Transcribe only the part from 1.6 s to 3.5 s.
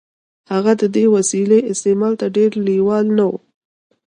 استعمال ته ډېر لېوال نه و